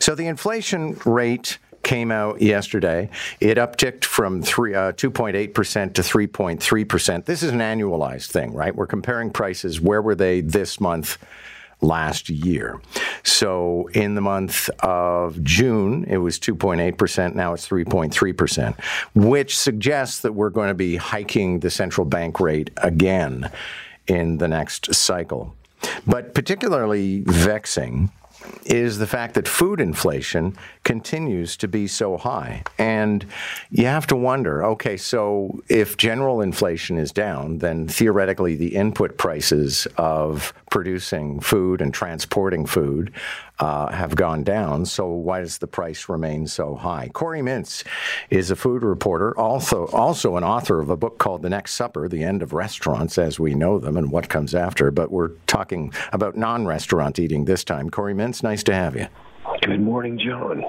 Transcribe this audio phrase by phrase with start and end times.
[0.00, 3.10] So the inflation rate came out yesterday.
[3.40, 7.24] It upticked from uh, 2.8% to 3.3%.
[7.24, 8.74] This is an annualized thing, right?
[8.74, 9.80] We're comparing prices.
[9.80, 11.18] Where were they this month?
[11.82, 12.78] Last year.
[13.22, 17.34] So in the month of June, it was 2.8%.
[17.34, 18.78] Now it's 3.3%,
[19.14, 23.50] which suggests that we're going to be hiking the central bank rate again
[24.06, 25.56] in the next cycle.
[26.06, 28.10] But particularly vexing
[28.64, 32.62] is the fact that food inflation continues to be so high.
[32.78, 33.26] And
[33.70, 39.18] you have to wonder okay, so if general inflation is down, then theoretically the input
[39.18, 43.12] prices of producing food and transporting food
[43.60, 44.86] uh, have gone down.
[44.86, 47.10] So why does the price remain so high?
[47.12, 47.84] Corey Mintz
[48.30, 52.08] is a food reporter, also also an author of a book called The Next Supper:
[52.08, 54.90] The End of Restaurants as We Know Them and What Comes After.
[54.90, 57.90] But we're talking about non-restaurant eating this time.
[57.90, 59.06] Corey Mintz, nice to have you.
[59.62, 60.64] Good morning, John.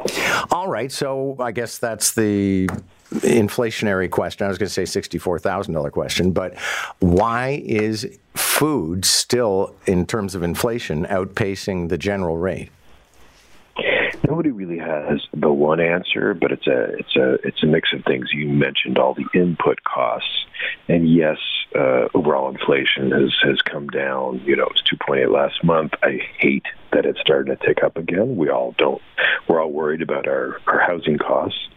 [0.52, 2.67] All right, so I guess that's the
[3.11, 4.45] inflationary question.
[4.45, 6.58] I was going to say $64,000 question, but
[6.99, 12.69] why is food still, in terms of inflation, outpacing the general rate?
[14.27, 18.03] Nobody really has the one answer, but it's a it's a it's a mix of
[18.05, 18.30] things.
[18.33, 20.45] You mentioned all the input costs,
[20.88, 21.38] and yes,
[21.75, 24.41] uh, overall inflation has has come down.
[24.45, 25.94] You know, it was 2.8 last month.
[26.03, 28.36] I hate that it's starting to tick up again.
[28.36, 29.02] We all don't.
[29.47, 31.67] We're all worried about our our housing costs.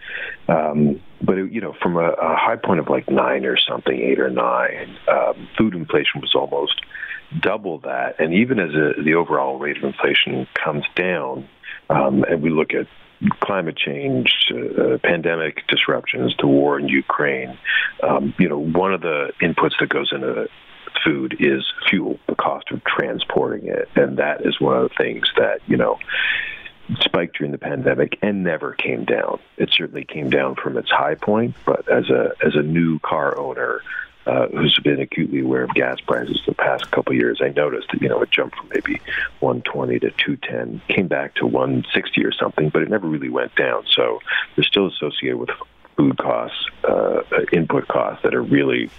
[0.49, 3.99] Um, but it, you know, from a, a high point of like nine or something,
[3.99, 6.83] eight or nine, um, food inflation was almost
[7.41, 8.21] double that.
[8.21, 11.49] And even as a, the overall rate of inflation comes down,
[11.91, 12.87] um, and we look at
[13.41, 17.59] climate change, uh, pandemic disruptions, the war in Ukraine,
[18.03, 20.49] um, you know, one of the inputs that goes into
[21.05, 25.31] food is fuel, the cost of transporting it, and that is one of the things
[25.37, 25.99] that you know
[27.01, 29.39] spiked during the pandemic and never came down.
[29.57, 33.39] It certainly came down from its high point, but as a as a new car
[33.39, 33.81] owner,
[34.27, 37.89] uh, who's been acutely aware of gas prices the past couple of years, I noticed
[37.93, 39.01] that you know it jumped from maybe
[39.41, 43.85] 120 to 210, came back to 160 or something, but it never really went down.
[43.91, 44.21] So
[44.57, 45.51] they're still associated with
[45.97, 47.23] food costs, uh,
[47.53, 48.91] input costs that are really.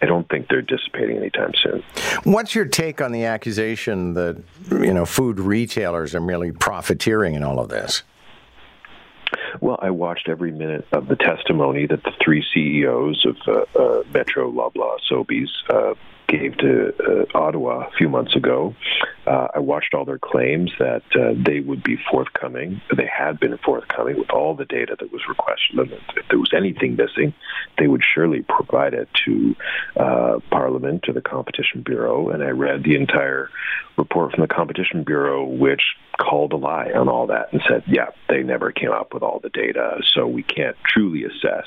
[0.00, 1.84] I don't think they're dissipating anytime soon.
[2.24, 7.44] What's your take on the accusation that you know food retailers are merely profiteering in
[7.44, 8.02] all of this?
[9.62, 14.02] Well, I watched every minute of the testimony that the three CEOs of uh, uh,
[14.12, 15.94] Metro, Loblaw, Sobeys uh,
[16.26, 18.74] gave to uh, Ottawa a few months ago.
[19.26, 22.80] Uh, I watched all their claims that uh, they would be forthcoming.
[22.96, 25.78] They had been forthcoming with all the data that was requested.
[25.78, 27.32] And if there was anything missing,
[27.78, 29.54] they would surely provide it to
[29.96, 32.30] uh, Parliament, to the Competition Bureau.
[32.30, 33.48] And I read the entire
[33.96, 35.82] report from the Competition Bureau, which
[36.18, 39.40] called a lie on all that and said, yeah, they never came up with all
[39.40, 41.66] the data, so we can't truly assess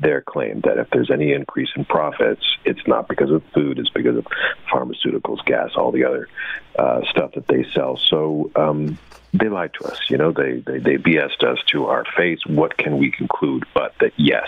[0.00, 3.90] their claim that if there's any increase in profits, it's not because of food, it's
[3.90, 4.26] because of
[4.70, 6.28] pharmaceuticals, gas, all the other
[6.78, 7.98] uh, stuff that they sell.
[8.08, 8.98] So um,
[9.32, 9.98] they lied to us.
[10.08, 12.40] You know, they, they, they BS'd us to our face.
[12.46, 14.46] What can we conclude but that, yes,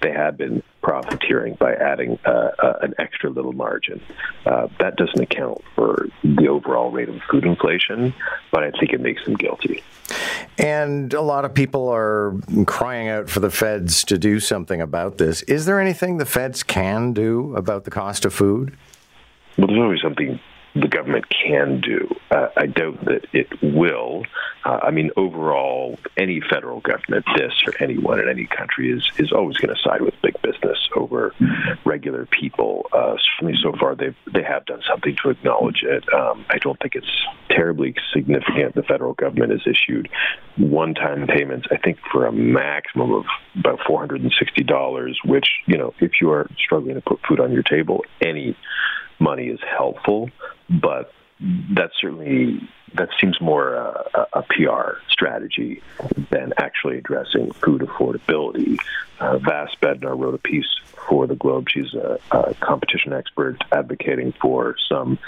[0.00, 4.00] they have been profiteering by adding uh, uh, an extra little margin.
[4.44, 8.12] Uh, that doesn't account for the overall rate of food inflation,
[8.50, 9.82] but I think it makes them guilty.
[10.58, 12.34] And a lot of people are
[12.66, 15.42] crying out for the feds to do something about this.
[15.42, 18.76] Is there anything the feds can do about the cost of food?
[19.56, 20.40] Well, there's always something
[20.74, 22.14] the government can do.
[22.30, 24.24] Uh, I doubt that it will.
[24.64, 29.32] Uh, I mean, overall, any federal government, this or anyone in any country, is is
[29.32, 31.34] always going to side with big business over
[31.84, 32.86] regular people.
[32.92, 36.04] Uh, certainly, so far they they have done something to acknowledge it.
[36.12, 38.74] Um, I don't think it's terribly significant.
[38.74, 40.08] The federal government has issued
[40.56, 43.24] one-time payments, I think, for a maximum of
[43.58, 45.18] about four hundred and sixty dollars.
[45.24, 48.56] Which, you know, if you are struggling to put food on your table, any
[49.18, 50.30] money is helpful,
[50.68, 51.12] but
[51.74, 52.60] that certainly
[52.94, 55.82] that seems more uh, a, PR strategy
[56.30, 58.78] than actually addressing food affordability.
[59.18, 60.66] Uh, Vass Bednar wrote a piece
[61.08, 61.68] for the Globe.
[61.70, 65.18] She's a, a competition expert advocating for some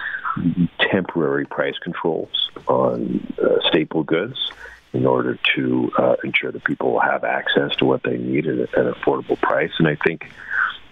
[0.78, 4.50] temporary price controls on uh, staple goods
[4.92, 8.92] in order to uh, ensure that people have access to what they need at an
[8.92, 9.72] affordable price.
[9.78, 10.30] And I think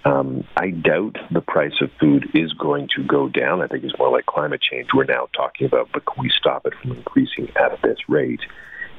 [0.04, 3.62] um, I doubt the price of food is going to go down.
[3.62, 6.66] I think it's more like climate change we're now talking about, but can we stop
[6.66, 8.40] it from increasing at this rate?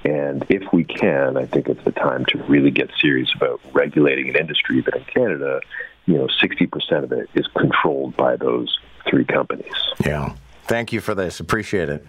[0.06, 4.30] And if we can, I think it's the time to really get serious about regulating
[4.30, 5.62] an industry that in Canada,
[6.06, 8.78] you know, 60% of it is controlled by those
[9.10, 9.74] three companies.
[10.06, 10.36] Yeah.
[10.64, 11.40] Thank you for this.
[11.40, 12.06] Appreciate it.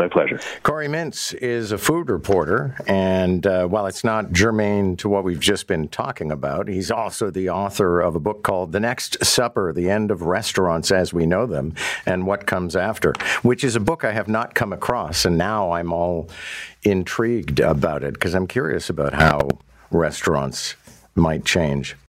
[0.00, 0.40] My pleasure.
[0.62, 5.38] Corey Mintz is a food reporter, and uh, while it's not germane to what we've
[5.38, 9.74] just been talking about, he's also the author of a book called The Next Supper
[9.74, 11.74] The End of Restaurants as We Know Them
[12.06, 13.12] and What Comes After,
[13.42, 16.30] which is a book I have not come across, and now I'm all
[16.82, 19.50] intrigued about it because I'm curious about how
[19.90, 20.76] restaurants
[21.14, 21.94] might change.